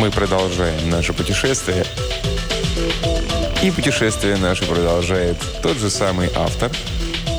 Мы 0.00 0.10
продолжаем 0.10 0.88
наше 0.88 1.12
путешествие. 1.12 1.84
И 3.62 3.70
путешествие 3.70 4.38
наше 4.38 4.64
продолжает 4.64 5.36
тот 5.62 5.76
же 5.76 5.90
самый 5.90 6.30
автор, 6.36 6.72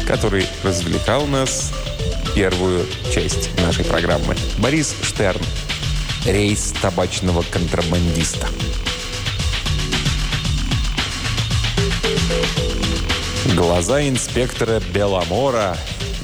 который 0.06 0.46
развлекал 0.64 1.26
нас 1.26 1.74
первую 2.36 2.86
часть 3.12 3.50
нашей 3.62 3.84
программы. 3.84 4.36
Борис 4.60 4.96
Штерн. 5.02 5.42
Рейс 6.28 6.72
табачного 6.80 7.44
контрабандиста. 7.50 8.48
Глаза 13.56 14.08
инспектора 14.08 14.80
Беломора 14.94 15.76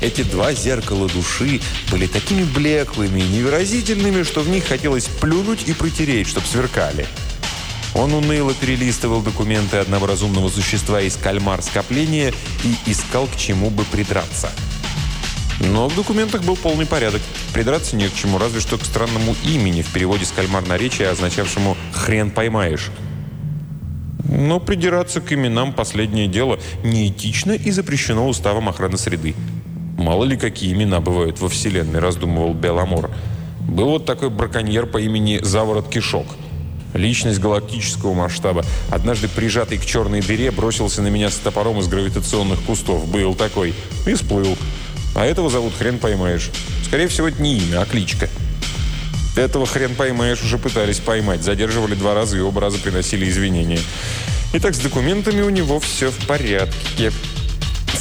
эти 0.02 0.24
два 0.24 0.54
зеркала 0.54 1.08
души 1.10 1.60
были 1.92 2.08
такими 2.08 2.44
блеклыми 2.44 3.22
и 3.22 3.28
невыразительными, 3.28 4.24
что 4.24 4.42
в 4.42 4.50
них 4.50 4.66
хотелось 4.66 5.06
плюнуть 5.06 5.68
и 5.68 5.74
протереть, 5.74 6.28
чтоб 6.28 6.46
сверкали. 6.46 7.08
Он 7.96 8.14
уныло 8.14 8.54
перелистывал 8.54 9.22
документы 9.22 9.78
одного 9.78 10.06
разумного 10.06 10.50
существа 10.50 11.02
из 11.02 11.16
кальмар 11.16 11.62
скопления 11.64 12.32
и 12.64 12.92
искал, 12.92 13.26
к 13.28 13.36
чему 13.36 13.70
бы 13.72 13.84
придраться. 13.86 14.52
Но 15.60 15.88
в 15.88 15.96
документах 15.96 16.44
был 16.44 16.56
полный 16.56 16.86
порядок. 16.86 17.22
Придраться 17.54 17.96
не 17.96 18.08
к 18.08 18.14
чему, 18.14 18.38
разве 18.38 18.60
что 18.60 18.78
к 18.78 18.86
странному 18.86 19.36
имени 19.44 19.82
в 19.82 19.92
переводе 19.92 20.26
с 20.26 20.32
кальмар 20.32 20.68
наречия, 20.68 21.10
означавшему 21.10 21.76
«хрен 21.92 22.30
поймаешь». 22.30 22.92
Но 24.30 24.60
придираться 24.60 25.22
к 25.22 25.34
именам– 25.34 25.74
последнее 25.74 26.28
дело. 26.28 26.60
Неэтично 26.84 27.54
и 27.54 27.72
запрещено 27.72 28.28
уставом 28.28 28.70
охраны 28.70 28.98
среды. 28.98 29.34
Мало 29.98 30.26
ли 30.26 30.38
какие 30.38 30.74
имена 30.74 31.02
бывают 31.02 31.40
во 31.40 31.50
Вселенной, 31.50 32.00
раздумывал 32.00 32.54
Беламор. 32.54 33.10
Был 33.68 33.90
вот 33.90 34.06
такой 34.06 34.30
браконьер 34.30 34.86
по 34.86 35.00
имени 35.00 35.40
Заворот 35.42 35.90
Кишок. 35.90 36.28
Личность 36.94 37.40
галактического 37.40 38.14
масштаба. 38.14 38.64
Однажды 38.90 39.28
прижатый 39.28 39.80
к 39.80 39.86
черной 39.86 40.22
дыре 40.22 40.52
бросился 40.52 41.02
на 41.02 41.08
меня 41.08 41.30
с 41.30 41.36
топором 41.36 41.80
из 41.80 41.88
гравитационных 41.88 42.62
кустов. 42.62 43.08
Был 43.08 43.34
такой. 43.34 43.74
И 44.06 44.16
сплыл. 44.16 44.56
А 45.16 45.26
этого 45.26 45.50
зовут 45.50 45.74
хрен 45.78 45.98
поймаешь. 45.98 46.52
Скорее 46.86 47.08
всего, 47.08 47.28
это 47.28 47.42
не 47.42 47.58
имя, 47.58 47.82
а 47.82 47.86
кличка. 47.86 48.30
Этого 49.36 49.66
хрен 49.66 49.96
поймаешь 49.96 50.44
уже 50.44 50.60
пытались 50.60 51.00
поймать. 51.00 51.44
Задерживали 51.44 51.96
два 51.96 52.14
раза 52.14 52.38
и 52.38 52.40
оба 52.40 52.62
раза 52.62 52.78
приносили 52.78 53.28
извинения. 53.28 53.80
Итак, 54.54 54.76
с 54.76 54.80
документами 54.80 55.42
у 55.42 55.50
него 55.50 55.80
все 55.80 56.12
в 56.12 56.28
порядке. 56.28 57.12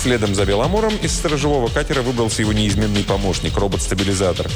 Следом 0.06 0.36
за 0.36 0.46
Беломором 0.46 0.94
из 1.02 1.12
сторожевого 1.16 1.66
катера 1.66 2.00
выбрался 2.00 2.42
его 2.42 2.52
неизменный 2.52 3.02
помощник, 3.02 3.56
робот-стабилизатор. 3.56 4.46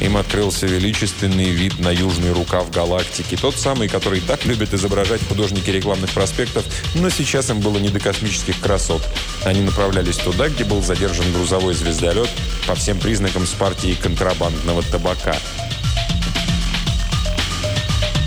Им 0.00 0.16
открылся 0.16 0.66
величественный 0.66 1.50
вид 1.50 1.78
на 1.80 1.90
южный 1.90 2.32
рукав 2.32 2.70
галактики, 2.70 3.36
тот 3.36 3.56
самый, 3.56 3.88
который 3.88 4.22
так 4.22 4.46
любят 4.46 4.72
изображать 4.72 5.20
художники 5.28 5.68
рекламных 5.68 6.08
проспектов, 6.12 6.64
но 6.94 7.10
сейчас 7.10 7.50
им 7.50 7.60
было 7.60 7.76
не 7.76 7.90
до 7.90 8.00
космических 8.00 8.58
красот. 8.58 9.02
Они 9.44 9.60
направлялись 9.60 10.16
туда, 10.16 10.48
где 10.48 10.64
был 10.64 10.82
задержан 10.82 11.30
грузовой 11.30 11.74
звездолет 11.74 12.30
по 12.66 12.74
всем 12.74 12.98
признакам 12.98 13.46
с 13.46 13.50
партией 13.50 13.96
контрабандного 13.96 14.82
табака. 14.82 15.36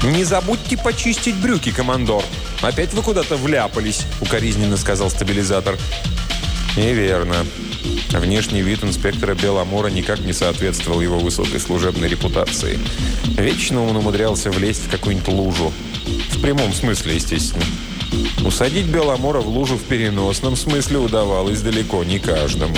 «Не 0.03 0.23
забудьте 0.23 0.77
почистить 0.77 1.35
брюки, 1.35 1.71
командор! 1.71 2.23
Опять 2.61 2.93
вы 2.93 3.01
куда-то 3.01 3.37
вляпались!»– 3.37 4.05
укоризненно 4.21 4.77
сказал 4.77 5.09
стабилизатор. 5.09 5.75
Неверно. 6.79 7.45
Внешний 8.11 8.61
вид 8.61 8.85
инспектора 8.85 9.35
Беломора 9.35 9.87
никак 9.89 10.21
не 10.21 10.31
соответствовал 10.31 11.01
его 11.01 11.19
высокой 11.19 11.59
служебной 11.59 12.07
репутации. 12.07 12.79
Вечно 13.37 13.83
он 13.83 13.97
умудрялся 13.97 14.49
влезть 14.49 14.85
в 14.85 14.89
какую-нибудь 14.89 15.27
лужу. 15.27 15.73
В 16.29 16.41
прямом 16.41 16.71
смысле, 16.71 17.15
естественно. 17.15 17.65
Усадить 18.45 18.85
Беломора 18.85 19.41
в 19.41 19.49
лужу 19.49 19.75
в 19.75 19.83
переносном 19.83 20.55
смысле 20.55 20.99
удавалось 20.99 21.61
далеко 21.61 22.05
не 22.05 22.17
каждому. 22.17 22.77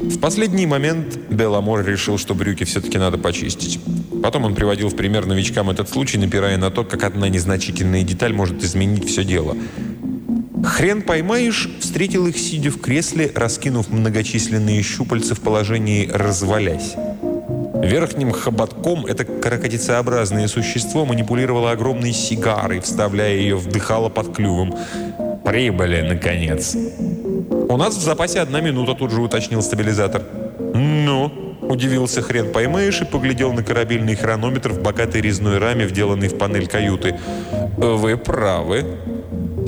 В 0.00 0.18
последний 0.20 0.64
момент 0.64 1.18
Беломор 1.28 1.84
решил, 1.84 2.16
что 2.16 2.34
брюки 2.34 2.64
все-таки 2.64 2.96
надо 2.96 3.18
почистить. 3.18 3.78
Потом 4.22 4.44
он 4.44 4.54
приводил 4.54 4.88
в 4.88 4.96
пример 4.96 5.26
новичкам 5.26 5.68
этот 5.68 5.90
случай, 5.90 6.16
напирая 6.16 6.56
на 6.56 6.70
то, 6.70 6.82
как 6.82 7.04
одна 7.04 7.28
незначительная 7.28 8.04
деталь 8.04 8.32
может 8.32 8.64
изменить 8.64 9.06
все 9.06 9.22
дело– 9.22 9.54
Хрен 10.64 11.02
поймаешь, 11.02 11.68
встретил 11.80 12.26
их, 12.26 12.38
сидя 12.38 12.70
в 12.70 12.80
кресле, 12.80 13.30
раскинув 13.34 13.90
многочисленные 13.90 14.82
щупальца 14.82 15.34
в 15.34 15.40
положении 15.40 16.08
«развалясь». 16.12 16.94
Верхним 17.82 18.32
хоботком 18.32 19.06
это 19.06 19.24
каракатицеобразное 19.24 20.48
существо 20.48 21.04
манипулировало 21.04 21.70
огромной 21.70 22.12
сигарой, 22.12 22.80
вставляя 22.80 23.34
ее 23.34 23.56
в 23.56 23.66
дыхало 23.68 24.08
под 24.08 24.34
клювом. 24.34 24.74
«Прибыли, 25.44 26.02
наконец!» 26.02 26.76
«У 27.50 27.76
нас 27.76 27.96
в 27.96 28.02
запасе 28.02 28.40
одна 28.40 28.60
минута», 28.60 28.94
тут 28.94 29.12
же 29.12 29.20
уточнил 29.20 29.62
стабилизатор. 29.62 30.22
«Ну?»– 30.74 31.56
удивился 31.62 32.20
хрен 32.20 32.52
поймаешь 32.52 33.00
и 33.00 33.04
поглядел 33.04 33.52
на 33.52 33.62
корабельный 33.62 34.16
хронометр 34.16 34.72
в 34.72 34.82
богатой 34.82 35.20
резной 35.20 35.58
раме, 35.58 35.86
вделанный 35.86 36.28
в 36.28 36.36
панель 36.36 36.66
каюты. 36.66 37.16
«Вы 37.76 38.16
правы. 38.16 38.84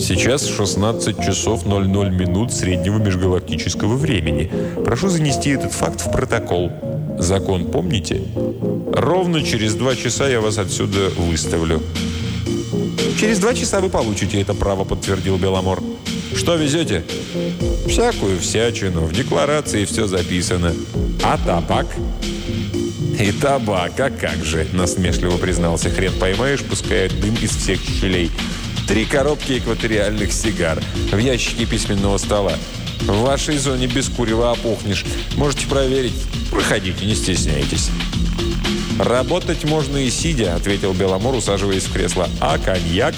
Сейчас 0.01 0.47
16 0.47 1.21
часов 1.23 1.67
00 1.67 2.11
минут 2.11 2.55
среднего 2.55 2.97
межгалактического 2.97 3.97
времени. 3.97 4.51
Прошу 4.83 5.11
занести 5.11 5.51
этот 5.51 5.73
факт 5.73 6.01
в 6.01 6.11
протокол. 6.11 6.73
Закон 7.19 7.67
помните? 7.71 8.23
Ровно 8.95 9.43
через 9.43 9.75
два 9.75 9.95
часа 9.95 10.27
я 10.27 10.41
вас 10.41 10.57
отсюда 10.57 11.11
выставлю. 11.19 11.83
Через 13.21 13.41
два 13.41 13.53
часа 13.53 13.81
вы 13.81 13.91
получите 13.91 14.41
это 14.41 14.55
право, 14.55 14.85
подтвердил 14.85 15.37
Беломор. 15.37 15.83
Что 16.35 16.55
везете? 16.55 17.05
Всякую 17.87 18.39
всячину. 18.41 19.03
В 19.03 19.13
декларации 19.13 19.85
все 19.85 20.07
записано. 20.07 20.73
А 21.23 21.37
табак? 21.37 21.87
И 23.21 23.33
табак, 23.33 24.01
а 24.01 24.09
как 24.09 24.43
же, 24.47 24.67
насмешливо 24.73 25.37
признался 25.37 25.91
хрен 25.91 26.15
поймаешь, 26.19 26.65
пуская 26.65 27.11
дым 27.11 27.35
из 27.35 27.51
всех 27.51 27.79
щелей. 27.83 28.31
Три 28.91 29.05
коробки 29.05 29.57
экваториальных 29.57 30.33
сигар 30.33 30.83
в 31.13 31.17
ящике 31.17 31.65
письменного 31.65 32.19
стола. 32.19 32.55
В 33.03 33.21
вашей 33.21 33.57
зоне 33.57 33.87
без 33.87 34.09
курева 34.09 34.51
опухнешь. 34.51 35.05
Можете 35.37 35.69
проверить. 35.69 36.13
Проходите, 36.51 37.07
не 37.07 37.15
стесняйтесь. 37.15 37.89
«Работать 38.99 39.63
можно 39.63 39.97
и 39.97 40.11
сидя»,— 40.11 40.55
ответил 40.57 40.93
Беломор, 40.93 41.37
усаживаясь 41.37 41.85
в 41.85 41.93
кресло. 41.93 42.29
«А 42.41 42.59
коньяк?» 42.59 43.15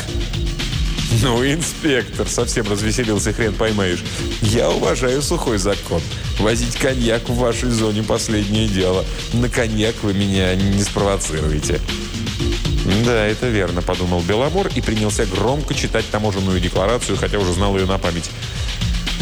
«Ну, 1.23 1.43
инспектор»,— 1.43 2.29
совсем 2.29 2.71
развеселился, 2.71 3.33
хрен 3.33 3.55
поймаешь. 3.55 4.05
«Я 4.43 4.69
уважаю 4.69 5.23
сухой 5.23 5.57
закон. 5.57 6.03
Возить 6.39 6.77
коньяк 6.77 7.31
в 7.31 7.37
вашей 7.37 7.71
зоне— 7.71 8.03
последнее 8.07 8.69
дело. 8.69 9.07
На 9.33 9.49
коньяк 9.49 9.95
вы 10.03 10.13
меня 10.13 10.55
не 10.55 10.83
спровоцируете». 10.83 11.81
«Да, 13.05 13.27
это 13.27 13.49
верно»,– 13.49 13.83
подумал 13.83 14.21
Беломор 14.21 14.69
и 14.75 14.81
принялся 14.81 15.27
громко 15.27 15.75
читать 15.75 16.09
таможенную 16.11 16.61
декларацию, 16.61 17.17
хотя 17.17 17.39
уже 17.39 17.53
знал 17.53 17.77
ее 17.77 17.87
на 17.87 17.99
память. 17.99 18.31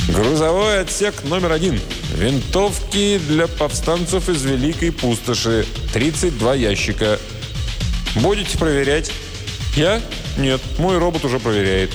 «Грузовой 0.08 0.80
отсек 0.80 1.14
номер 1.24 1.52
один. 1.52 1.80
Винтовки 2.14 3.18
для 3.28 3.46
повстанцев 3.46 4.28
из 4.28 4.42
Великой 4.44 4.92
Пустоши. 4.92 5.66
32 5.94 6.54
ящика. 6.56 7.18
Будете 8.16 8.58
проверять?» 8.58 9.12
«Я? 9.76 10.00
Нет, 10.36 10.60
мой 10.78 10.98
робот 10.98 11.24
уже 11.24 11.38
проверяет». 11.38 11.91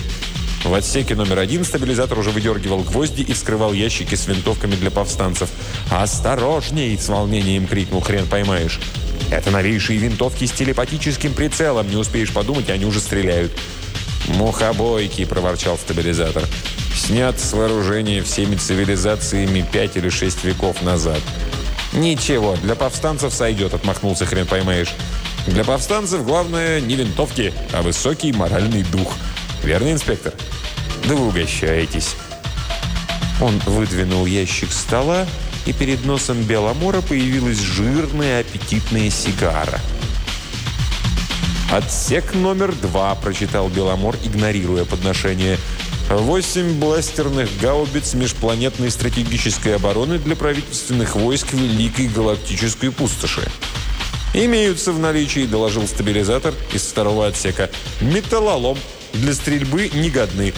В 0.63 0.73
отсеке 0.73 1.13
номер 1.13 1.38
один 1.38 1.63
стабилизатор 1.63 2.17
уже 2.17 2.31
выдергивал 2.31 2.79
гвозди 2.79 3.22
и 3.22 3.34
вскрывал 3.34 3.73
ящики 3.73 4.16
с 4.16 4.25
винтовками 4.25 4.73
для 4.75 4.90
повстанцев. 4.90 5.50
«Осторожней!»– 5.91 6.97
с 6.99 7.08
волнением 7.09 7.67
крикнул 7.67 8.02
«Хрен 8.02 8.26
поймаешь!» 8.26 8.79
Это 9.32 9.52
новейшие 9.52 10.00
винтовки 10.00 10.46
с 10.46 10.52
телепатическим 10.52 11.34
прицелом. 11.34 11.90
Не 11.90 11.98
успеешь 11.98 12.32
подумать, 12.32 12.70
они 12.70 12.86
уже 12.86 13.00
стреляют. 13.00 13.52
«Мухобойки!»– 14.28 15.26
проворчал 15.26 15.78
стабилизатор. 15.78 16.44
«Снят 16.96 17.40
с 17.40 17.54
вооружения 17.54 18.24
всеми 18.24 18.56
цивилизациями 18.56 19.66
пять 19.72 19.98
или 19.98 20.10
шесть 20.10 20.44
веков 20.44 20.82
назад». 20.82 21.20
«Ничего, 21.94 22.56
для 22.58 22.76
повстанцев 22.76 23.34
сойдет»,– 23.34 23.74
отмахнулся 23.76 24.26
хрен 24.26 24.48
поймаешь. 24.48 24.94
«Для 25.48 25.64
повстанцев 25.64 26.26
главное 26.26 26.82
не 26.82 26.96
винтовки, 26.96 27.54
а 27.72 27.82
высокий 27.82 28.34
моральный 28.34 28.84
дух. 28.84 29.14
Верно, 29.64 29.92
инспектор?» 29.92 30.34
«Да 31.08 31.16
вы 31.16 31.28
угощаетесь». 31.28 32.16
Он 33.42 33.60
выдвинул 33.66 34.26
ящик 34.26 34.72
стола 34.72 35.26
и 35.66 35.73
перед 35.73 36.06
носом 36.06 36.41
Беломора 36.44 37.02
появилась 37.02 37.59
жирная 37.59 38.41
аппетитная 38.41 39.09
сигара. 39.09 39.79
«Отсек 41.72 42.35
номер 42.35 42.73
два»,– 42.73 43.16
прочитал 43.22 43.67
Беломор, 43.70 44.16
игнорируя 44.23 44.85
подношение. 44.85 45.58
«Восемь 46.09 46.79
бластерных 46.79 47.50
гаубиц 47.59 48.14
межпланетной 48.14 48.91
стратегической 48.91 49.76
обороны 49.76 50.20
для 50.20 50.35
правительственных 50.35 51.16
войск 51.16 51.53
Великой 51.53 52.08
Галактической 52.08 52.91
Пустоши». 52.91 53.41
«Имеются 54.35 54.91
в 54.91 55.00
наличии»,– 55.00 55.46
доложил 55.52 55.88
стабилизатор 55.88 56.53
из 56.72 56.84
второго 56.84 57.26
отсека. 57.28 57.70
«Металлолом. 58.02 58.78
Для 59.14 59.34
стрельбы 59.34 59.90
негодны». 59.94 60.53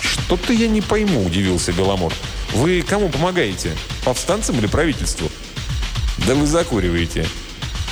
«Что-то 0.00 0.52
я 0.52 0.66
не 0.66 0.80
пойму»,– 0.80 1.24
удивился 1.26 1.72
Беломор. 1.72 2.12
«Вы 2.56 2.80
кому 2.80 3.10
помогаете? 3.10 3.72
Повстанцам 4.02 4.56
или 4.58 4.66
правительству?» 4.66 5.30
«Да 6.26 6.34
вы 6.34 6.46
закуриваете». 6.46 7.26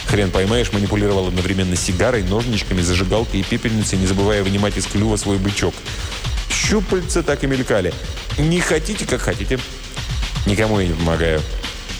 Хрен 0.06 0.31
поймаешь, 0.31 0.72
манипулировал 0.72 1.28
одновременно 1.28 1.76
сигарой, 1.76 2.22
ножничками, 2.22 2.81
зажигалкой 2.81 3.40
и 3.40 3.43
пепельницей, 3.43 3.99
не 3.99 4.06
забывая 4.06 4.43
вынимать 4.43 4.78
из 4.78 4.87
клюва 4.87 5.16
свой 5.16 5.37
бычок. 5.37 5.75
Щупальца 6.50 7.22
так 7.22 7.44
и 7.44 7.46
мелькали. 7.46 7.93
«Не 8.38 8.58
хотите, 8.61 9.05
как 9.05 9.20
хотите». 9.20 9.58
«Никому 10.46 10.81
я 10.81 10.87
не 10.87 10.94
помогаю. 10.94 11.43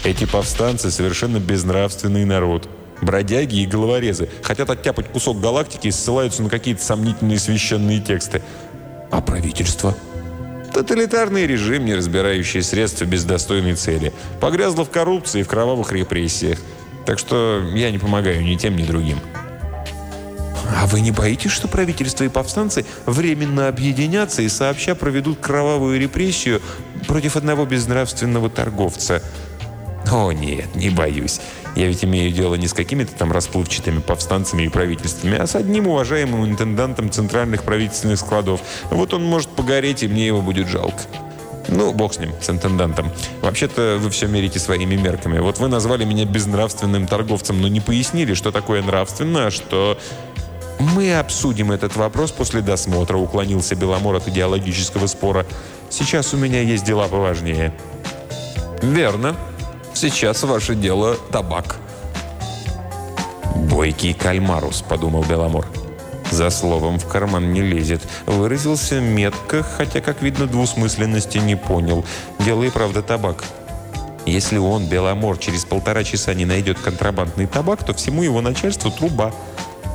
Эти 0.03 0.25
повстанцы 0.25 0.89
совершенно 0.89 1.37
безнравственный 1.37 2.25
народ. 2.25 2.67
Бродяги 2.99 3.57
и 3.57 3.67
головорезы. 3.67 4.27
Хотят 4.41 4.71
оттяпать 4.71 5.11
кусок 5.11 5.39
галактики 5.39 5.89
и 5.89 5.91
ссылаются 5.91 6.41
на 6.41 6.49
какие-то 6.49 6.83
сомнительные 6.83 7.37
священные 7.37 8.01
тексты. 8.01 8.41
А 9.11 9.21
правительство? 9.21 9.95
Тоталитарный 10.75 11.47
режим, 11.47 11.85
не 11.85 11.95
разбирающий 11.95 12.61
средства 12.61 13.05
без 13.05 13.23
достойной 13.23 13.75
цели. 13.75 14.11
Погрязло 14.41 14.83
в 14.83 14.89
коррупции 14.89 15.39
и 15.39 15.43
в 15.43 15.47
кровавых 15.47 15.93
репрессиях. 15.93 16.59
Так 17.05 17.17
что 17.17 17.63
я 17.73 17.91
не 17.91 17.97
помогаю 17.97 18.43
ни 18.43 18.55
тем, 18.55 18.75
ни 18.75 18.83
другим. 18.83 19.17
А 20.75 20.85
вы 20.87 20.99
не 20.99 21.11
боитесь, 21.11 21.51
что 21.51 21.69
правительство 21.69 22.25
и 22.25 22.27
повстанцы 22.29 22.85
временно 23.05 23.69
объединятся 23.69 24.41
и 24.41 24.49
сообща 24.49 24.95
проведут 24.95 25.39
кровавую 25.39 25.97
репрессию 25.97 26.61
против 27.07 27.37
одного 27.37 27.65
безнравственного 27.65 28.49
торговца– 28.49 29.23
о 30.11 30.31
нет, 30.31 30.75
не 30.75 30.89
боюсь. 30.89 31.41
Я 31.75 31.87
ведь 31.87 32.03
имею 32.05 32.31
дело 32.31 32.55
не 32.55 32.67
с 32.67 32.73
какими-то 32.73 33.13
там 33.13 33.31
расплывчатыми 33.31 33.99
повстанцами 33.99 34.63
и 34.63 34.69
правительствами, 34.69 35.37
а 35.37 35.45
с 35.45 35.55
одним 35.55 35.87
уважаемым 35.87 36.45
интендантом 36.45 37.11
центральных 37.11 37.63
правительственных 37.63 38.19
складов. 38.19 38.61
Вот 38.89 39.13
он 39.13 39.25
может 39.25 39.49
погореть, 39.49 40.03
и 40.03 40.07
мне 40.07 40.25
его 40.25 40.41
будет 40.41 40.67
жалко. 40.67 40.99
Ну, 41.67 41.91
бог 41.93 42.13
с 42.13 42.19
ним, 42.19 42.31
с 42.41 42.49
интендантом. 42.49 43.11
Вообще-то 43.41 43.97
вы 43.99 44.09
все 44.09 44.27
мерите 44.27 44.59
своими 44.59 44.95
мерками. 44.95 45.39
Вот 45.39 45.57
вы 45.59 45.67
назвали 45.67 46.05
меня 46.05 46.25
безнравственным 46.25 47.07
торговцем, 47.07 47.61
но 47.61 47.67
не 47.67 47.81
пояснили, 47.81 48.35
что 48.35 48.51
такое 48.51 48.81
нравственно, 48.81 49.47
а 49.47 49.51
что... 49.51 49.97
Мы 50.77 51.17
обсудим 51.17 51.71
этот 51.71 51.95
вопрос 51.95 52.31
после 52.31 52.61
досмотра, 52.61 53.15
уклонился 53.17 53.75
Беломор 53.75 54.15
от 54.15 54.27
идеологического 54.27 55.07
спора. 55.07 55.45
Сейчас 55.89 56.33
у 56.33 56.37
меня 56.37 56.61
есть 56.61 56.83
дела 56.83 57.07
поважнее. 57.07 57.73
Верно. 58.81 59.37
Сейчас 59.95 60.43
ваше 60.43 60.75
дело– 60.75 61.15
табак». 61.31 61.77
«Бойкий 63.55 64.13
кальмарус»,– 64.13 64.81
подумал 64.89 65.23
Беломор. 65.23 65.65
За 66.31 66.49
словом 66.49 66.99
в 66.99 67.07
карман 67.07 67.53
не 67.53 67.61
лезет. 67.61 68.01
Выразился 68.25 68.99
метко, 68.99 69.63
хотя, 69.63 70.01
как 70.01 70.21
видно, 70.21 70.47
двусмысленности 70.47 71.37
не 71.37 71.55
понял. 71.55 72.03
Дело 72.39 72.63
и 72.63 72.69
правда 72.69 73.01
табак. 73.01 73.45
Если 74.25 74.57
он, 74.57 74.87
Беломор, 74.87 75.37
через 75.37 75.63
полтора 75.63 76.03
часа 76.03 76.33
не 76.33 76.43
найдет 76.43 76.77
контрабандный 76.77 77.47
табак, 77.47 77.85
то 77.85 77.93
всему 77.93 78.21
его 78.21 78.41
начальству 78.41 78.91
труба. 78.91 79.33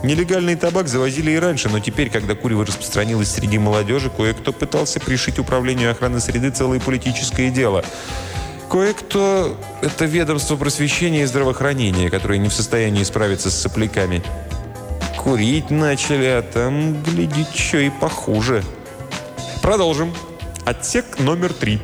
Нелегальный 0.03 0.57
табак 0.57 0.89
завозили 0.89 1.33
и 1.33 1.39
раньше, 1.39 1.69
но 1.69 1.79
теперь, 1.79 2.09
когда 2.09 2.35
курево 2.35 2.65
распространилось 2.65 3.31
среди 3.31 3.59
молодежи, 3.59 4.09
кое-кто 4.09 4.53
пытался 4.53 4.99
пришить 4.99 5.39
управлению 5.39 5.91
охраны 5.91 6.21
среды 6.21 6.51
целое 6.51 6.81
политическое 6.81 7.51
дело– 7.51 7.85
Кое-кто– 8.71 9.57
это 9.83 10.05
ведомство 10.05 10.55
просвещения 10.55 11.23
и 11.23 11.27
здравоохранения, 11.27 12.09
которое 12.09 12.39
не 12.39 12.49
в 12.49 12.53
состоянии 12.53 13.03
справиться 13.03 13.51
с 13.51 13.61
сопляками. 13.61 14.23
Курить 15.19 15.71
начали, 15.71 16.27
а 16.27 16.43
там, 16.43 17.03
глядит, 17.03 17.49
что 17.53 17.79
и 17.79 17.91
похуже. 17.91 18.63
Продолжим. 19.61 20.15
Отсек 20.65 21.19
номер 21.19 21.53
три. 21.53 21.81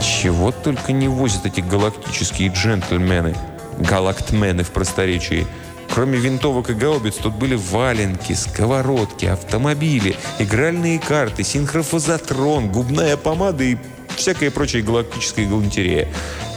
Чего 0.00 0.50
только 0.50 0.92
не 0.92 1.06
возят 1.06 1.46
эти 1.46 1.60
галактические 1.60 2.48
джентльмены. 2.48 3.36
Галактмены 3.78 4.64
в 4.64 4.72
просторечии. 4.72 5.46
Кроме 5.94 6.18
винтовок 6.18 6.70
и 6.70 6.74
гаубиц, 6.74 7.14
тут 7.16 7.34
были 7.34 7.54
валенки, 7.54 8.32
сковородки, 8.32 9.26
автомобили, 9.26 10.16
игральные 10.40 10.98
карты, 10.98 11.44
синхрофазотрон, 11.44 12.72
губная 12.72 13.16
помада 13.16 13.62
и 13.62 13.76
всякая 14.16 14.50
прочая 14.50 14.82
галактическая 14.82 15.46
галантерея. 15.46 16.08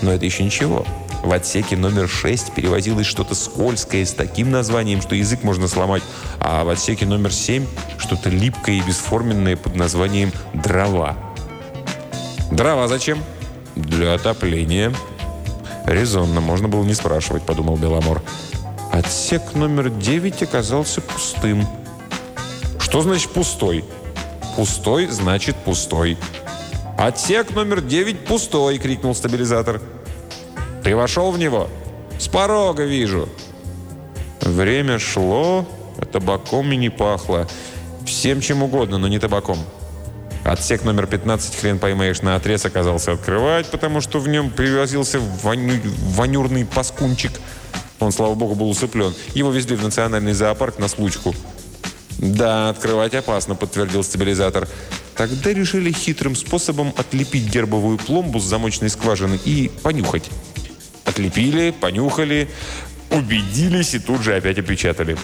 Но 0.01 0.11
это 0.11 0.25
еще 0.25 0.43
ничего. 0.43 0.85
В 1.23 1.31
отсеке 1.31 1.75
номер 1.75 2.07
6 2.07 2.53
перевозилось 2.53 3.07
что-то 3.07 3.33
скользкое 3.33 4.05
с 4.05 4.13
таким 4.13 4.51
названием, 4.51 5.01
что 5.01 5.15
язык 5.15 5.41
можно 5.41 5.67
сломать, 5.67 6.03
а 6.39 6.63
в 6.63 6.69
отсеке 6.69 7.07
номер 7.07 7.33
7 7.33 7.65
что-то 7.97 8.29
липкое 8.29 8.75
и 8.75 8.81
бесформенное 8.81 9.55
под 9.55 9.75
названием 9.75 10.31
«дрова». 10.53 11.17
«Дрова 12.51 12.87
зачем?» 12.87 13.23
«Для 13.75 14.13
отопления». 14.13 14.93
«Резонно, 15.85 16.41
можно 16.41 16.67
было 16.67 16.83
не 16.83 16.93
спрашивать»,— 16.93 17.43
подумал 17.45 17.75
Беломор. 17.75 18.21
Отсек 18.91 19.55
номер 19.55 19.89
9 19.89 20.43
оказался 20.43 21.01
пустым. 21.01 21.67
«Что 22.79 23.01
значит 23.01 23.31
пустой?» 23.31 23.83
«Пустой 24.55 25.07
значит 25.07 25.55
пустой». 25.55 26.17
«Отсек 26.97 27.51
номер 27.51 27.81
девять 27.81 28.25
пустой!»— 28.25 28.77
крикнул 28.79 29.13
стабилизатор. 29.13 29.81
«Ты 30.83 30.95
вошел 30.95 31.31
в 31.31 31.37
него?» 31.37 31.67
«С 32.17 32.27
порога 32.27 32.83
вижу!» 32.83 33.27
Время 34.41 34.99
шло, 34.99 35.67
а 35.97 36.05
табаком 36.05 36.71
и 36.71 36.77
не 36.77 36.89
пахло. 36.89 37.47
Всем 38.05 38.39
чем 38.39 38.63
угодно, 38.63 38.97
но 38.97 39.07
не 39.07 39.19
табаком. 39.19 39.57
Отсек 40.45 40.83
номер 40.83 41.07
15, 41.07 41.55
хрен 41.55 41.79
поймаешь, 41.79 42.21
на 42.21 42.35
отрез 42.35 42.65
оказался 42.65 43.13
открывать, 43.13 43.65
потому 43.71 43.99
что 43.99 44.19
в 44.19 44.27
нем 44.27 44.51
привозился 44.51 45.19
воню... 45.19 45.81
вонюрный 46.13 46.65
паскунчик. 46.65 47.31
Он, 47.99 48.11
слава 48.11 48.35
богу, 48.35 48.53
был 48.53 48.69
усыплен. 48.69 49.13
Его 49.33 49.49
везли 49.51 49.75
в 49.75 49.83
национальный 49.83 50.33
зоопарк 50.33 50.77
на 50.77 50.87
случку. 50.87 51.33
«Да, 52.17 52.69
открывать 52.69 53.13
опасно»,— 53.13 53.55
подтвердил 53.55 54.03
стабилизатор. 54.03 54.67
Тогда 55.15 55.53
решили 55.53 55.91
хитрым 55.91 56.35
способом 56.35 56.93
отлепить 56.97 57.49
гербовую 57.49 57.97
пломбу 57.97 58.39
с 58.39 58.43
замочной 58.43 58.89
скважины 58.89 59.39
и 59.43 59.71
понюхать. 59.83 60.29
Отлепили, 61.05 61.71
понюхали, 61.71 62.49
убедились 63.11 63.93
и 63.93 63.99
тут 63.99 64.23
же 64.23 64.35
опять 64.35 64.59
опечатали. 64.59 65.17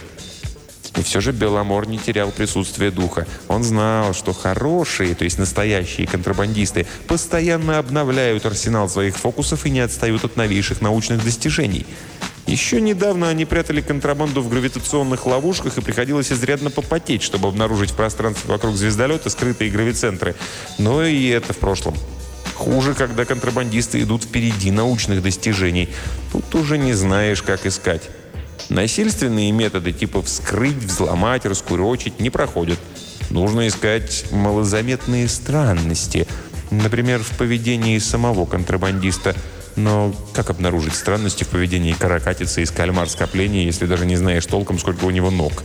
И 0.97 1.03
все 1.03 1.21
же 1.21 1.31
Беломор 1.31 1.87
не 1.87 1.97
терял 1.97 2.31
присутствие 2.31 2.91
духа. 2.91 3.25
Он 3.47 3.63
знал, 3.63 4.13
что 4.13 4.33
хорошие, 4.33 5.15
то 5.15 5.23
есть 5.23 5.39
настоящие 5.39 6.05
контрабандисты, 6.05 6.85
постоянно 7.07 7.77
обновляют 7.77 8.45
арсенал 8.45 8.89
своих 8.89 9.15
фокусов 9.15 9.65
и 9.65 9.69
не 9.69 9.79
отстают 9.79 10.25
от 10.25 10.35
новейших 10.35 10.81
научных 10.81 11.23
достижений– 11.23 11.85
еще 12.47 12.81
недавно 12.81 13.29
они 13.29 13.45
прятали 13.45 13.81
контрабанду 13.81 14.41
в 14.41 14.49
гравитационных 14.49 15.25
ловушках 15.25 15.77
и 15.77 15.81
приходилось 15.81 16.31
изрядно 16.31 16.69
попотеть, 16.69 17.21
чтобы 17.21 17.47
обнаружить 17.47 17.91
в 17.91 17.95
пространстве 17.95 18.51
вокруг 18.51 18.75
звездолета 18.75 19.29
скрытые 19.29 19.71
гравицентры. 19.71 20.35
Но 20.77 21.03
и 21.03 21.27
это 21.27 21.53
в 21.53 21.57
прошлом. 21.57 21.95
Хуже, 22.55 22.93
когда 22.93 23.25
контрабандисты 23.25 24.01
идут 24.01 24.23
впереди 24.23 24.71
научных 24.71 25.21
достижений. 25.21 25.89
Тут 26.31 26.53
уже 26.55 26.77
не 26.77 26.93
знаешь, 26.93 27.41
как 27.41 27.65
искать. 27.65 28.09
Насильственные 28.69 29.51
методы 29.51 29.91
типа 29.91 30.21
вскрыть, 30.21 30.77
взломать, 30.77 31.45
раскурочить 31.45 32.19
не 32.19 32.29
проходят. 32.29 32.79
Нужно 33.29 33.67
искать 33.67 34.25
малозаметные 34.31 35.27
странности. 35.27 36.27
Например, 36.69 37.21
в 37.23 37.37
поведении 37.37 37.97
самого 37.99 38.45
контрабандиста– 38.45 39.35
но 39.75 40.13
как 40.33 40.49
обнаружить 40.49 40.95
странности 40.95 41.43
в 41.43 41.47
поведении 41.47 41.93
каракатицы 41.93 42.61
из 42.61 42.71
кальмар 42.71 43.09
скопления, 43.09 43.65
если 43.65 43.85
даже 43.85 44.05
не 44.05 44.15
знаешь 44.15 44.45
толком, 44.45 44.79
сколько 44.79 45.05
у 45.05 45.09
него 45.09 45.31
ног? 45.31 45.63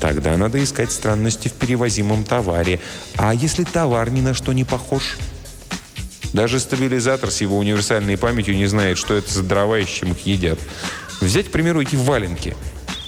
Тогда 0.00 0.36
надо 0.36 0.62
искать 0.62 0.92
странности 0.92 1.48
в 1.48 1.52
перевозимом 1.54 2.24
товаре. 2.24 2.80
А 3.16 3.34
если 3.34 3.64
товар 3.64 4.10
ни 4.10 4.20
на 4.20 4.34
что 4.34 4.52
не 4.52 4.64
похож? 4.64 5.16
Даже 6.32 6.60
стабилизатор 6.60 7.30
с 7.30 7.40
его 7.40 7.58
универсальной 7.58 8.18
памятью 8.18 8.56
не 8.56 8.66
знает, 8.66 8.98
что 8.98 9.14
это 9.14 9.32
за 9.32 9.42
дрова 9.42 9.78
и 9.78 9.84
с 9.84 9.88
чем 9.88 10.12
их 10.12 10.26
едят. 10.26 10.58
Взять, 11.20 11.48
к 11.48 11.50
примеру, 11.50 11.80
эти 11.80 11.96
валенки. 11.96 12.56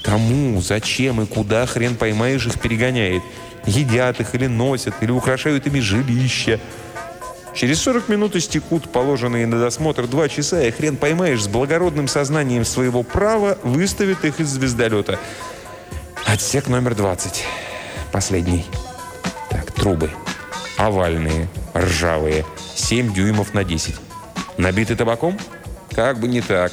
Кому, 0.02 0.62
зачем 0.62 1.20
и 1.20 1.26
куда 1.26 1.66
хрен 1.66 1.94
поймаешь 1.94 2.46
их 2.46 2.58
перегоняет? 2.58 3.22
Едят 3.66 4.20
их 4.20 4.34
или 4.34 4.46
носят, 4.46 4.94
или 5.02 5.10
украшают 5.10 5.66
ими 5.66 5.80
жилища– 5.80 6.58
Через 7.58 7.82
40 7.82 8.08
минут 8.08 8.36
истекут 8.36 8.88
положенные 8.88 9.44
на 9.44 9.58
досмотр 9.58 10.06
два 10.06 10.28
часа, 10.28 10.62
и 10.62 10.70
хрен 10.70 10.96
поймаешь, 10.96 11.42
с 11.42 11.48
благородным 11.48 12.06
сознанием 12.06 12.64
своего 12.64 13.02
права 13.02 13.58
выставит 13.64 14.24
их 14.24 14.38
из 14.38 14.46
звездолета. 14.46 15.18
Отсек 16.24 16.68
номер 16.68 16.94
20. 16.94 17.44
Последний. 18.12 18.64
Так, 19.50 19.72
трубы. 19.72 20.08
Овальные, 20.76 21.48
ржавые. 21.74 22.46
7 22.76 23.12
дюймов 23.12 23.52
на 23.54 23.64
10. 23.64 23.96
Набиты 24.56 24.94
табаком? 24.94 25.36
Как 25.90 26.20
бы 26.20 26.28
не 26.28 26.42
так. 26.42 26.70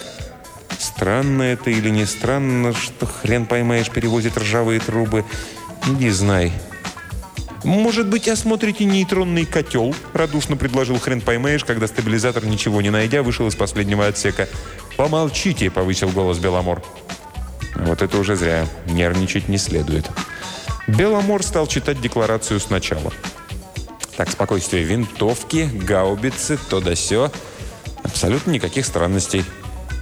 Странно 0.78 1.42
это 1.42 1.72
или 1.72 1.90
не 1.90 2.06
странно, 2.06 2.76
что 2.76 3.08
хрен 3.08 3.48
поймаешь, 3.48 3.90
перевозит 3.90 4.38
ржавые 4.38 4.80
трубы. 4.80 5.26
Не 5.88 6.12
знай. 6.12 6.54
«Может 7.66 8.08
быть, 8.08 8.28
осмотрите 8.28 8.86
нейтронный 8.86 9.46
котел?»– 9.46 9.96
радушно 10.14 10.56
предложил 10.56 11.00
хрен 11.00 11.20
поймаешь, 11.20 11.66
когда 11.66 11.88
стабилизатор, 11.88 12.46
ничего 12.46 12.80
не 12.82 12.92
найдя, 12.92 13.24
вышел 13.24 13.48
из 13.48 13.56
последнего 13.56 14.06
отсека. 14.06 14.48
«Помолчите!»– 14.98 15.70
повысил 15.72 16.10
голос 16.10 16.38
Беломор. 16.38 16.84
Вот 17.76 18.04
это 18.04 18.18
уже 18.20 18.36
зря. 18.36 18.68
Нервничать 18.86 19.50
не 19.50 19.58
следует. 19.58 20.10
Беломор 20.88 21.44
стал 21.44 21.66
читать 21.66 22.00
декларацию 22.00 22.60
сначала. 22.60 23.12
Так, 24.16 24.30
спокойствие. 24.30 24.84
Винтовки, 24.84 25.68
гаубицы, 25.74 26.58
то 26.70 26.80
да 26.80 26.96
сё. 26.96 27.32
Абсолютно 28.04 28.52
никаких 28.52 28.86
странностей. 28.86 29.44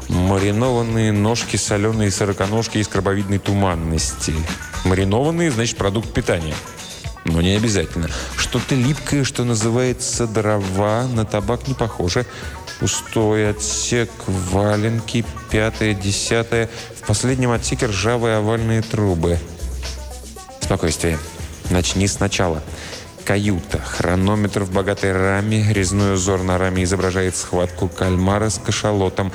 Маринованные 0.10 1.14
ножки, 1.14 1.56
соленые 1.56 2.12
сороконожки 2.12 2.78
из 2.78 2.90
крабовидной 2.90 3.40
туманности. 3.40 4.34
Маринованные, 4.84 5.50
значит, 5.50 5.78
продукт 5.78 6.14
питания. 6.14 6.56
Но 7.26 7.42
не 7.42 7.56
обязательно. 7.56 8.10
Что-то 8.38 8.76
липкое, 8.76 9.24
что 9.24 9.44
называется 9.44 10.28
дрова, 10.28 11.08
на 11.08 11.26
табак 11.26 11.68
не 11.68 11.74
похоже. 11.74 12.26
Пустой 12.80 13.50
отсек, 13.50 14.10
валенки, 14.28 15.26
пятое, 15.50 15.94
десятое. 15.94 16.70
В 17.02 17.08
последнем 17.08 17.52
отсеке 17.52 17.86
ржавые 17.86 18.38
овальные 18.38 18.82
трубы. 18.82 19.40
Спокойствие. 20.60 21.18
Начни 21.70 22.08
сначала. 22.08 22.62
Каюта. 23.24 23.80
Хронометр 23.80 24.64
в 24.64 24.72
богатой 24.72 25.14
раме. 25.14 25.72
Резной 25.72 26.16
узор 26.16 26.44
на 26.44 26.58
раме 26.58 26.84
изображает 26.84 27.38
схватку 27.38 27.88
кальмара 27.88 28.50
с 28.50 28.60
кашалотом. 28.60 29.32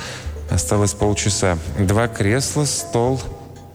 Осталось 0.50 0.92
полчаса. 0.92 1.58
Два 1.78 2.08
кресла, 2.08 2.64
стол, 2.64 3.20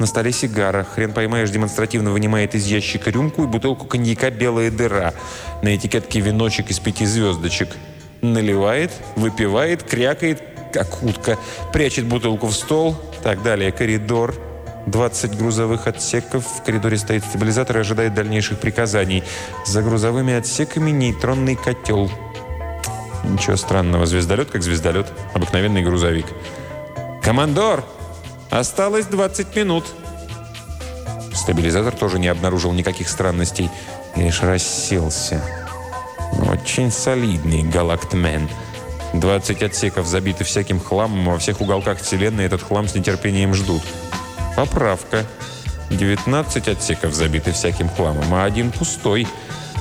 на 0.03 0.07
столе 0.07 0.33
сигара. 0.33 0.83
Хрен 0.83 1.13
поймаешь, 1.13 1.49
демонстративно 1.49 2.11
вынимает 2.11 2.55
из 2.55 2.65
ящика 2.65 3.09
рюмку 3.09 3.45
и 3.45 3.47
бутылку 3.47 3.85
коньяка 3.85 4.31
«Белая 4.31 4.69
дыра». 4.69 5.13
На 5.61 5.77
этикетке 5.77 6.19
веночек 6.19 6.69
из 6.71 6.79
пяти 6.79 7.05
звездочек. 7.05 7.69
Наливает, 8.21 8.91
выпивает, 9.15 9.83
крякает, 9.83 10.43
как 10.73 11.01
утка. 11.03 11.37
Прячет 11.71 12.03
бутылку 12.03 12.47
в 12.47 12.53
стол. 12.53 12.97
Так 13.23 13.43
далее. 13.43 13.71
Коридор. 13.71 14.35
20 14.87 15.37
грузовых 15.37 15.87
отсеков. 15.87 16.45
В 16.45 16.63
коридоре 16.63 16.97
стоит 16.97 17.23
стабилизатор 17.23 17.77
и 17.77 17.79
ожидает 17.79 18.13
дальнейших 18.13 18.59
приказаний. 18.59 19.23
За 19.65 19.81
грузовыми 19.81 20.33
отсеками 20.33 20.91
нейтронный 20.91 21.55
котел. 21.55 22.11
Ничего 23.23 23.55
странного. 23.55 24.05
Звездолет 24.05 24.51
как 24.51 24.63
звездолет. 24.63 25.07
Обыкновенный 25.33 25.81
грузовик. 25.81 26.25
«Командор!» 27.21 27.85
Осталось 28.53 29.07
20 29.07 29.55
минут. 29.55 29.83
Стабилизатор 31.33 31.91
тоже 31.91 32.19
не 32.19 32.27
обнаружил 32.27 32.71
никаких 32.71 33.09
странностей 33.09 33.71
и 34.15 34.21
лишь 34.21 34.43
расселся. 34.43 35.41
Очень 36.51 36.91
солидный 36.91 37.63
галактмен. 37.63 38.47
20 39.13 39.63
отсеков 39.63 40.05
забиты 40.05 40.43
всяким 40.43 40.79
хламом, 40.79 41.25
во 41.25 41.39
всех 41.39 41.61
уголках 41.61 41.99
Вселенной 41.99 42.45
этот 42.45 42.61
хлам 42.61 42.87
с 42.87 42.93
нетерпением 42.93 43.55
ждут. 43.55 43.81
Поправка. 44.55 45.25
19 45.89 46.67
отсеков 46.67 47.15
забиты 47.15 47.53
всяким 47.53 47.89
хламом, 47.89 48.35
а 48.35 48.43
один 48.43 48.71
пустой. 48.71 49.27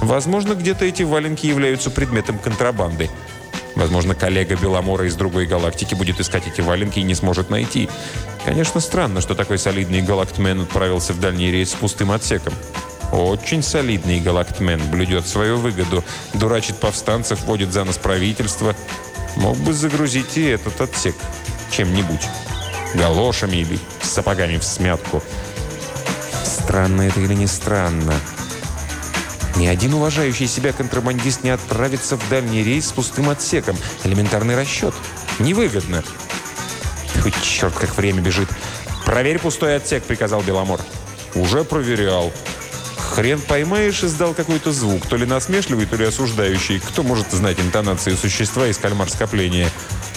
Возможно, 0.00 0.55
где-то 0.55 0.87
эти 0.87 1.02
валенки 1.02 1.47
являются 1.47 1.91
предметом 1.91 2.38
контрабанды. 2.38 3.11
Возможно, 3.75 4.14
коллега 4.14 4.57
Беломора 4.57 5.07
из 5.07 5.14
другой 5.14 5.47
галактики 5.47 5.95
будет 5.95 6.21
искать 6.21 6.47
эти 6.47 6.61
валенки 6.61 6.99
и 6.99 7.05
не 7.05 7.14
сможет 7.14 7.50
найти. 7.50 7.88
Конечно, 8.45 8.81
странно, 8.81 9.21
что 9.21 9.35
такой 9.35 9.59
солидный 9.59 10.02
галактмен 10.02 10.62
отправился 10.62 11.12
в 11.12 11.21
дальний 11.21 11.50
рейс 11.50 11.71
с 11.71 11.75
пустым 11.75 12.12
отсеком. 12.12 12.55
Очень 13.12 13.62
солидный 13.62 14.21
галактмен 14.21 14.81
блюдет 14.91 15.26
свою 15.26 15.59
выгоду, 15.59 16.02
дурачит 16.35 16.79
повстанцев, 16.79 17.43
вводит 17.43 17.73
за 17.73 17.85
нос 17.85 17.99
правительство. 17.99 18.75
Мог 19.37 19.57
бы 19.59 19.73
загрузить 19.73 20.37
и 20.37 20.45
этот 20.45 20.81
отсек 20.81 21.14
чем-нибудь. 21.71 22.23
Галошами 22.95 23.57
или 23.57 23.79
сапогами 24.02 24.59
в 24.59 24.64
смятку. 24.64 25.23
Странно 26.45 27.02
это 27.02 27.21
или 27.21 27.35
не 27.35 27.47
странно? 27.47 28.14
Ни 29.56 29.66
один 29.66 29.94
уважающий 29.94 30.47
себя 30.47 30.73
контрабандист 30.73 31.44
не 31.44 31.50
отправится 31.50 32.16
в 32.16 32.28
дальний 32.28 32.62
рейс 32.62 32.88
с 32.88 32.92
пустым 32.92 33.28
отсеком. 33.28 33.76
Элементарный 34.04 34.56
расчет. 34.56 34.94
Невыгодно. 35.38 36.02
Хоть 37.23 37.40
черт, 37.42 37.75
как 37.75 37.97
время 37.97 38.21
бежит. 38.21 38.49
«Проверь 39.04 39.38
пустой 39.38 39.76
отсек»,— 39.76 40.04
приказал 40.06 40.42
Беломор. 40.42 40.80
«Уже 41.35 41.64
проверял». 41.64 42.32
Хрен 42.97 43.40
поймаешь, 43.40 44.02
издал 44.02 44.32
какой-то 44.32 44.73
звук, 44.73 45.06
то 45.06 45.16
ли 45.16 45.26
насмешливый, 45.26 45.87
то 45.87 45.97
ли 45.97 46.06
осуждающий. 46.06 46.80
Кто 46.80 47.02
может 47.02 47.30
знать 47.30 47.61
интонацию 47.61 48.16
существа 48.16 48.68
из 48.68 48.78
кальмар 48.78 49.11
скопления? 49.11 49.68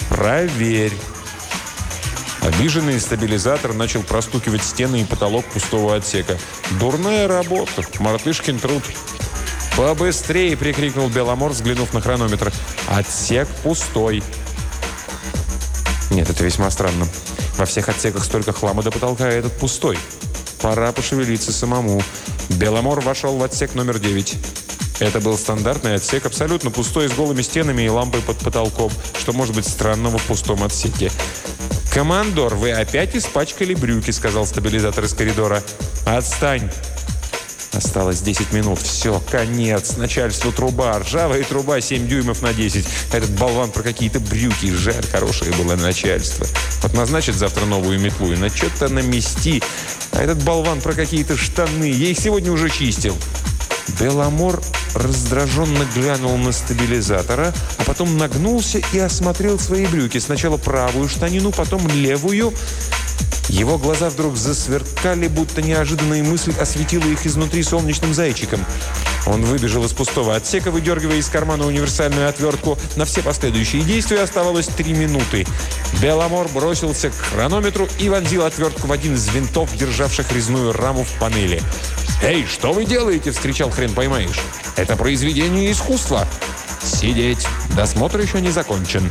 «Проверь». 0.08 0.94
Обиженный 2.40 3.00
стабилизатор 3.00 3.74
начал 3.74 4.02
простукивать 4.02 4.62
стены 4.62 5.02
и 5.02 5.04
потолок 5.04 5.44
пустого 5.46 5.96
отсека. 5.96 6.38
«Дурная 6.78 7.28
работа. 7.28 7.82
Мартышкин 7.98 8.60
труд». 8.60 8.82
«Побыстрее!»– 9.76 10.56
прикрикнул 10.58 11.08
Беломор, 11.08 11.52
взглянув 11.52 11.92
на 11.92 12.00
хронометр. 12.00 12.50
«Отсек 12.88 13.46
пустой!» 13.62 14.22
Нет, 16.10 16.30
это 16.30 16.42
весьма 16.44 16.70
странно. 16.70 17.06
Во 17.58 17.66
всех 17.66 17.90
отсеках 17.90 18.24
столько 18.24 18.52
хлама 18.52 18.82
до 18.82 18.90
потолка, 18.90 19.26
а 19.26 19.30
этот 19.30 19.52
пустой. 19.58 19.98
Пора 20.62 20.92
пошевелиться 20.92 21.52
самому. 21.52 22.02
Беломор 22.48 23.00
вошел 23.00 23.36
в 23.36 23.42
отсек 23.42 23.74
номер 23.74 23.98
9. 23.98 24.34
Это 25.00 25.20
был 25.20 25.36
стандартный 25.36 25.96
отсек, 25.96 26.24
абсолютно 26.24 26.70
пустой, 26.70 27.08
с 27.08 27.12
голыми 27.12 27.42
стенами 27.42 27.82
и 27.82 27.88
лампой 27.88 28.22
под 28.22 28.38
потолком, 28.38 28.90
что 29.18 29.34
может 29.34 29.54
быть 29.54 29.68
странного 29.68 30.16
в 30.16 30.22
пустом 30.22 30.62
отсеке. 30.62 31.12
«Командор, 31.92 32.54
вы 32.54 32.72
опять 32.72 33.14
испачкали 33.14 33.74
брюки»,— 33.74 34.10
сказал 34.12 34.46
стабилизатор 34.46 35.04
из 35.04 35.12
коридора. 35.12 35.62
«Отстань!» 36.06 36.70
Осталось 37.76 38.22
10 38.22 38.52
минут. 38.52 38.80
Все, 38.80 39.22
конец. 39.30 39.98
Начальству 39.98 40.50
труба. 40.50 40.98
Ржавая 40.98 41.44
труба 41.44 41.82
7 41.82 42.08
дюймов 42.08 42.40
на 42.40 42.54
10. 42.54 42.86
Этот 43.12 43.30
болван 43.30 43.70
про 43.70 43.82
какие-то 43.82 44.18
брюки. 44.18 44.72
Жаль, 44.72 45.06
хорошее 45.12 45.52
было 45.52 45.76
начальство. 45.76 46.46
Вот 46.82 46.94
назначит 46.94 47.34
завтра 47.34 47.66
новую 47.66 48.00
метлу 48.00 48.32
и 48.32 48.36
на 48.36 48.48
что-то 48.48 48.88
намести. 48.88 49.62
А 50.12 50.22
этот 50.22 50.42
болван 50.42 50.80
про 50.80 50.94
какие-то 50.94 51.36
штаны. 51.36 51.90
Я 51.90 52.08
их 52.08 52.18
сегодня 52.18 52.50
уже 52.50 52.70
чистил. 52.70 53.14
Беломор 54.00 54.60
раздраженно 54.94 55.86
глянул 55.94 56.36
на 56.38 56.52
стабилизатора, 56.52 57.52
а 57.76 57.84
потом 57.84 58.16
нагнулся 58.16 58.80
и 58.92 58.98
осмотрел 58.98 59.58
свои 59.58 59.86
брюки. 59.86 60.18
Сначала 60.18 60.56
правую 60.56 61.08
штанину, 61.08 61.52
потом 61.52 61.86
левую. 61.88 62.52
Его 63.48 63.78
глаза 63.78 64.10
вдруг 64.10 64.36
засверкали, 64.36 65.28
будто 65.28 65.62
неожиданная 65.62 66.22
мысль 66.22 66.52
осветила 66.60 67.04
их 67.04 67.26
изнутри 67.26 67.62
солнечным 67.62 68.12
зайчиком. 68.12 68.64
Он 69.26 69.44
выбежал 69.44 69.84
из 69.84 69.92
пустого 69.92 70.36
отсека, 70.36 70.70
выдергивая 70.70 71.16
из 71.16 71.28
кармана 71.28 71.66
универсальную 71.66 72.28
отвертку. 72.28 72.78
На 72.96 73.04
все 73.04 73.22
последующие 73.22 73.82
действия 73.82 74.22
оставалось 74.22 74.66
три 74.66 74.92
минуты. 74.92 75.46
Беломор 76.00 76.48
бросился 76.48 77.10
к 77.10 77.14
хронометру 77.14 77.88
и 77.98 78.08
вонзил 78.08 78.44
отвертку 78.44 78.88
в 78.88 78.92
один 78.92 79.14
из 79.14 79.28
винтов, 79.28 79.76
державших 79.76 80.32
резную 80.32 80.72
раму 80.72 81.04
в 81.04 81.12
панели. 81.18 81.62
«Эй, 82.22 82.46
что 82.46 82.72
вы 82.72 82.84
делаете?»– 82.84 83.30
вскричал 83.32 83.70
хрен 83.70 83.92
поймаешь. 83.92 84.40
«Это 84.76 84.96
произведение 84.96 85.70
искусства!» 85.70 86.26
«Сидеть! 86.82 87.46
Досмотр 87.74 88.20
еще 88.20 88.40
не 88.40 88.50
закончен!» 88.50 89.10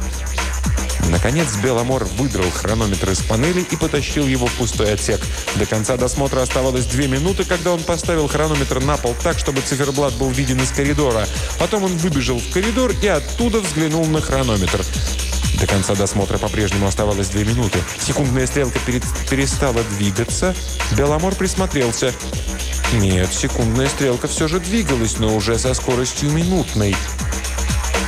Наконец 1.10 1.56
Беломор 1.64 2.06
выдрал 2.18 2.50
хронометр 2.52 3.12
из 3.12 3.20
панели 3.22 3.62
и 3.62 3.76
потащил 3.76 4.28
его 4.28 4.48
в 4.48 4.54
пустой 4.54 4.94
отсек. 4.94 5.22
До 5.56 5.66
конца 5.66 5.98
досмотра 5.98 6.42
оставалось 6.42 6.86
две 6.86 7.08
минуты, 7.08 7.44
когда 7.44 7.72
он 7.72 7.84
поставил 7.84 8.28
хронометр 8.28 8.80
на 8.82 8.98
пол 8.98 9.16
так, 9.24 9.38
чтобы 9.38 9.62
циферблат 9.62 10.14
был 10.16 10.30
виден 10.30 10.62
из 10.62 10.72
коридора. 10.72 11.28
Потом 11.60 11.84
он 11.84 11.96
выбежал 11.98 12.40
в 12.40 12.52
коридор 12.52 12.92
и 13.02 13.08
оттуда 13.08 13.60
взглянул 13.60 14.06
на 14.06 14.22
хронометр. 14.22 14.82
До 15.60 15.68
конца 15.68 15.96
досмотра 15.96 16.38
по-прежнему 16.38 16.88
оставалось 16.88 17.30
две 17.30 17.46
минуты. 17.46 17.80
Секундная 18.00 18.46
стрелка 18.46 18.80
перестала 19.30 19.84
двигаться. 19.98 20.54
Беломор 20.98 21.34
присмотрелся. 21.36 22.14
Нет, 22.94 23.34
секундная 23.34 23.88
стрелка 23.88 24.28
все 24.28 24.48
же 24.48 24.60
двигалась, 24.60 25.18
но 25.18 25.36
уже 25.36 25.58
со 25.58 25.74
скоростью 25.74 26.32
минутной. 26.32 26.96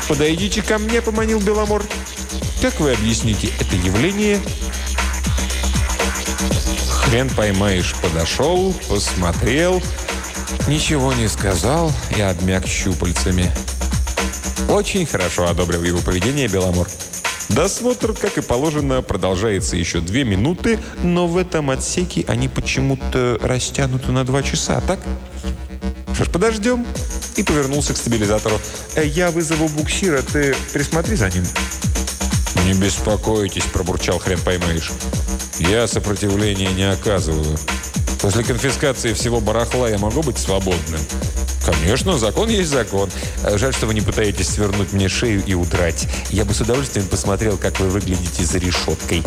«Подойдите 0.07 0.61
ко 0.61 0.77
мне»,— 0.77 1.01
поманил 1.03 1.39
Беломор. 1.39 1.83
Как 2.61 2.79
вы 2.79 2.91
объясните 2.91 3.49
это 3.59 3.75
явление? 3.75 4.41
Хрен 6.89 7.29
поймаешь, 7.29 7.95
подошел, 8.01 8.73
посмотрел, 8.89 9.81
ничего 10.67 11.13
не 11.13 11.27
сказал 11.27 11.91
и 12.15 12.21
обмяк 12.21 12.65
щупальцами. 12.65 13.51
Очень 14.69 15.05
хорошо 15.05 15.47
одобрил 15.47 15.83
его 15.83 15.99
поведение 15.99 16.47
Беломор. 16.47 16.87
Досмотр, 17.49 18.13
как 18.13 18.37
и 18.37 18.41
положено, 18.41 19.01
продолжается 19.01 19.77
еще 19.77 20.01
две 20.01 20.23
минуты, 20.23 20.79
но 21.03 21.27
в 21.27 21.37
этом 21.37 21.69
отсеке 21.69 22.25
они 22.27 22.49
почему-то 22.49 23.37
растянуты 23.41 24.11
на 24.11 24.25
два 24.25 24.43
часа, 24.43 24.81
так? 24.81 24.99
Что 26.13 26.25
ж, 26.25 26.29
подождем. 26.29 26.85
И 27.37 27.43
повернулся 27.43 27.93
к 27.93 27.97
стабилизатору. 27.97 28.59
«Э, 28.95 29.05
«Я 29.05 29.29
вызову 29.29 29.67
буксира, 29.69 30.23
ты 30.23 30.55
присмотри 30.73 31.15
за 31.15 31.29
ним». 31.29 31.43
«Не 32.67 32.73
беспокойтесь»,– 32.73 33.63
пробурчал 33.73 34.19
хрен 34.19 34.41
поймаешь. 34.41 34.91
«Я 35.57 35.87
сопротивления 35.87 36.67
не 36.73 36.83
оказываю. 36.83 37.57
После 38.21 38.43
конфискации 38.43 39.13
всего 39.13 39.39
барахла 39.39 39.89
я 39.89 39.97
могу 39.97 40.21
быть 40.21 40.37
свободным». 40.37 40.99
«Конечно, 41.65 42.17
закон 42.17 42.49
есть 42.49 42.69
закон. 42.69 43.09
Жаль, 43.53 43.73
что 43.73 43.85
вы 43.85 43.93
не 43.93 44.01
пытаетесь 44.01 44.49
свернуть 44.49 44.91
мне 44.91 45.07
шею 45.07 45.41
и 45.45 45.53
удрать. 45.53 46.09
Я 46.29 46.43
бы 46.43 46.53
с 46.53 46.59
удовольствием 46.59 47.07
посмотрел, 47.07 47.55
как 47.55 47.79
вы 47.79 47.87
выглядите 47.87 48.43
за 48.43 48.57
решеткой». 48.57 49.23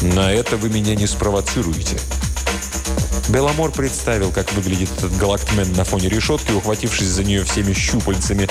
«На 0.00 0.32
это 0.32 0.56
вы 0.56 0.68
меня 0.68 0.94
не 0.94 1.08
спровоцируете». 1.08 1.98
Беломор 3.28 3.70
представил, 3.70 4.32
как 4.32 4.50
выглядит 4.52 4.90
этот 4.96 5.16
галактмен 5.18 5.70
на 5.74 5.84
фоне 5.84 6.08
решетки, 6.08 6.52
ухватившись 6.52 7.08
за 7.08 7.24
нее 7.24 7.44
всеми 7.44 7.74
щупальцами. 7.74 8.48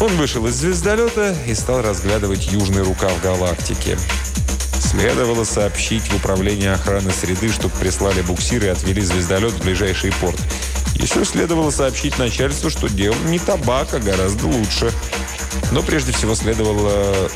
Он 0.00 0.14
вышел 0.16 0.46
из 0.46 0.54
звездолета 0.54 1.36
и 1.46 1.54
стал 1.54 1.82
разглядывать 1.82 2.50
южный 2.50 2.82
рукав 2.82 3.20
галактики. 3.22 3.96
Следовало 4.80 5.44
сообщить 5.44 6.02
в 6.10 6.16
управление 6.16 6.72
охраны 6.72 7.10
среды, 7.12 7.50
чтобы 7.50 7.74
прислали 7.76 8.22
буксиры 8.22 8.66
и 8.66 8.70
отвели 8.70 9.00
звездолет 9.00 9.52
в 9.52 9.62
ближайший 9.62 10.12
порт. 10.20 10.38
Еще 10.96 11.24
следовало 11.24 11.70
сообщить 11.70 12.18
начальству, 12.18 12.70
что 12.70 12.88
дело 12.88 13.16
не 13.26 13.38
табак, 13.38 13.94
а 13.94 14.00
гораздо 14.00 14.46
лучше. 14.46 14.92
Но 15.70 15.82
прежде 15.82 16.12
всего 16.12 16.34
следовало... 16.34 17.30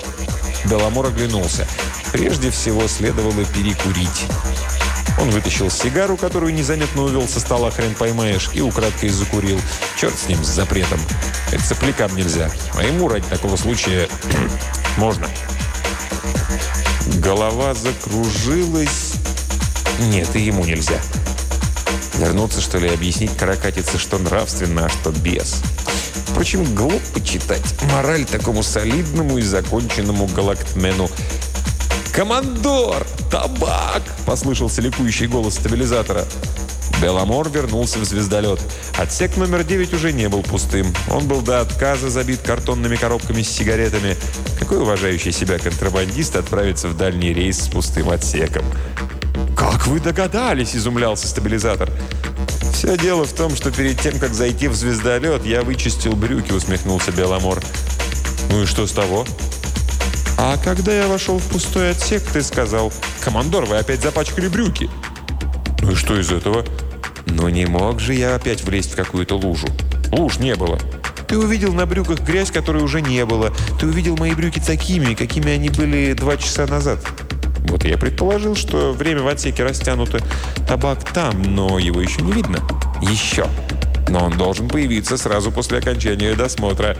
Беломор 0.64 1.06
оглянулся. 1.06 1.66
Прежде 2.12 2.50
всего 2.50 2.86
следовало 2.88 3.44
перекурить. 3.46 4.26
Он 5.18 5.30
вытащил 5.30 5.70
сигару, 5.70 6.16
которую 6.16 6.54
незаметно 6.54 7.02
увел 7.02 7.26
со 7.28 7.40
стола, 7.40 7.70
хрен 7.70 7.94
поймаешь, 7.94 8.50
и 8.54 8.60
украдкой 8.60 9.10
закурил. 9.10 9.60
Черт 9.98 10.14
с 10.18 10.28
ним, 10.28 10.42
с 10.42 10.48
запретом. 10.48 11.00
Это 11.52 11.62
соплякам 11.62 12.14
нельзя. 12.16 12.50
А 12.76 12.82
ему 12.84 13.08
ради 13.08 13.26
такого 13.26 13.56
случая 13.56 14.08
можно. 14.96 15.28
Голова 17.18 17.74
закружилась. 17.74 19.14
Нет, 19.98 20.34
и 20.34 20.40
ему 20.40 20.64
нельзя. 20.64 21.00
Вернуться, 22.14 22.60
что 22.60 22.78
ли, 22.78 22.88
объяснить 22.88 23.36
каракатице, 23.36 23.98
что 23.98 24.18
нравственно, 24.18 24.86
а 24.86 24.88
что 24.88 25.10
без. 25.10 25.62
Впрочем, 26.26 26.64
глупо 26.74 27.20
читать 27.24 27.74
мораль 27.92 28.24
такому 28.24 28.62
солидному 28.62 29.38
и 29.38 29.42
законченному 29.42 30.26
галактмену. 30.26 31.10
«Командор! 32.20 33.06
Табак!»– 33.30 34.02
послышался 34.26 34.82
ликующий 34.82 35.26
голос 35.26 35.54
стабилизатора. 35.54 36.26
Беломор 37.00 37.48
вернулся 37.48 37.98
в 37.98 38.04
звездолет. 38.04 38.60
Отсек 38.98 39.38
номер 39.38 39.64
9 39.64 39.94
уже 39.94 40.12
не 40.12 40.28
был 40.28 40.42
пустым. 40.42 40.92
Он 41.08 41.26
был 41.26 41.40
до 41.40 41.62
отказа 41.62 42.10
забит 42.10 42.40
картонными 42.42 42.96
коробками 42.96 43.40
с 43.40 43.48
сигаретами. 43.48 44.18
Какой 44.58 44.82
уважающий 44.82 45.32
себя 45.32 45.58
контрабандист 45.58 46.36
отправится 46.36 46.88
в 46.88 46.96
дальний 46.98 47.32
рейс 47.32 47.58
с 47.58 47.68
пустым 47.68 48.10
отсеком? 48.10 48.66
«Как 49.56 49.86
вы 49.86 49.98
догадались?»– 49.98 50.74
изумлялся 50.76 51.26
стабилизатор. 51.26 51.88
«Все 52.74 52.98
дело 52.98 53.24
в 53.24 53.32
том, 53.32 53.56
что 53.56 53.70
перед 53.70 53.98
тем, 53.98 54.18
как 54.18 54.34
зайти 54.34 54.68
в 54.68 54.74
звездолет, 54.74 55.46
я 55.46 55.62
вычистил 55.62 56.12
брюки»,– 56.12 56.52
усмехнулся 56.52 57.12
Беломор. 57.12 57.62
«Ну 58.50 58.64
и 58.64 58.66
что 58.66 58.86
с 58.86 58.92
того?» 58.92 59.24
«А 60.42 60.56
когда 60.56 60.90
я 60.90 61.06
вошел 61.06 61.38
в 61.38 61.46
пустой 61.48 61.90
отсек, 61.90 62.22
ты 62.22 62.42
сказал, 62.42 62.90
«Командор, 63.20 63.66
вы 63.66 63.76
опять 63.76 64.00
запачкали 64.00 64.48
брюки». 64.48 64.88
«Ну 65.82 65.92
и 65.92 65.94
что 65.94 66.18
из 66.18 66.32
этого?» 66.32 66.64
«Ну 67.26 67.50
не 67.50 67.66
мог 67.66 68.00
же 68.00 68.14
я 68.14 68.36
опять 68.36 68.64
влезть 68.64 68.92
в 68.92 68.96
какую-то 68.96 69.36
лужу». 69.36 69.66
«Луж 70.10 70.38
не 70.38 70.54
было». 70.54 70.78
«Ты 71.28 71.36
увидел 71.36 71.74
на 71.74 71.84
брюках 71.84 72.20
грязь, 72.20 72.50
которой 72.50 72.82
уже 72.82 73.02
не 73.02 73.26
было. 73.26 73.52
Ты 73.78 73.86
увидел 73.86 74.16
мои 74.16 74.32
брюки 74.32 74.60
такими, 74.60 75.12
какими 75.12 75.52
они 75.52 75.68
были 75.68 76.14
два 76.14 76.38
часа 76.38 76.66
назад». 76.66 77.00
Вот 77.68 77.84
я 77.84 77.98
предположил, 77.98 78.56
что 78.56 78.94
время 78.94 79.20
в 79.20 79.28
отсеке 79.28 79.62
растянуто. 79.62 80.20
Табак 80.66 81.04
там, 81.12 81.42
но 81.54 81.78
его 81.78 82.00
еще 82.00 82.22
не 82.22 82.32
видно. 82.32 82.60
Еще. 83.02 83.46
Но 84.08 84.24
он 84.24 84.38
должен 84.38 84.70
появиться 84.70 85.18
сразу 85.18 85.52
после 85.52 85.78
окончания 85.78 86.34
досмотра. 86.34 86.96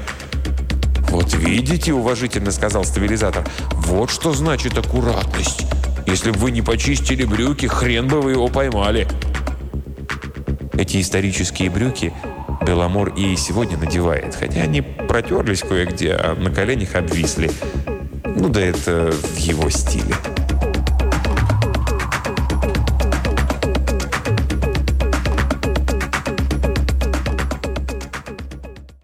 «Вот 1.10 1.34
видите»,— 1.34 1.92
уважительно 1.94 2.52
сказал 2.52 2.84
стабилизатор, 2.84 3.44
«вот 3.74 4.10
что 4.10 4.32
значит 4.32 4.78
аккуратность. 4.78 5.66
Если 6.06 6.30
бы 6.30 6.38
вы 6.38 6.50
не 6.52 6.62
почистили 6.62 7.24
брюки, 7.24 7.66
хрен 7.66 8.06
бы 8.06 8.20
вы 8.20 8.32
его 8.32 8.46
поймали». 8.46 9.08
Эти 10.72 11.00
исторические 11.00 11.68
брюки 11.68 12.12
Беломор 12.64 13.08
и 13.14 13.36
сегодня 13.36 13.76
надевает, 13.76 14.36
хотя 14.36 14.62
они 14.62 14.82
протерлись 14.82 15.60
кое-где, 15.60 16.12
а 16.12 16.34
на 16.36 16.50
коленях 16.50 16.94
обвисли. 16.94 17.50
Ну 18.24 18.48
да 18.48 18.60
это 18.60 19.10
в 19.10 19.36
его 19.36 19.68
стиле. 19.68 20.14